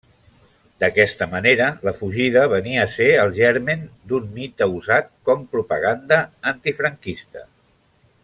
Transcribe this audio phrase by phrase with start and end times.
[0.83, 6.21] D'aquesta manera, la fugida venia a ser el germen d'un mite usat com propaganda
[6.55, 7.45] antifranquista.